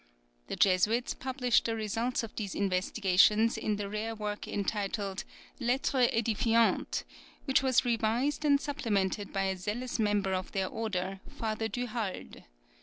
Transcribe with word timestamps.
The 0.47 0.55
Jesuits 0.55 1.13
published 1.13 1.65
the 1.65 1.75
result 1.75 2.23
of 2.23 2.35
these 2.35 2.55
investigations 2.55 3.55
in 3.55 3.75
the 3.75 3.87
rare 3.87 4.15
work 4.15 4.47
entitled 4.47 5.23
"Lettres 5.59 6.07
Edifiantes," 6.11 7.03
which 7.45 7.61
was 7.61 7.85
revised 7.85 8.43
and 8.43 8.59
supplemented 8.59 9.31
by 9.31 9.43
a 9.43 9.55
zealous 9.55 9.99
member 9.99 10.33
of 10.33 10.53
their 10.53 10.67
order, 10.69 11.19
Father 11.29 11.67
Du 11.67 11.85
Halde. 11.85 12.45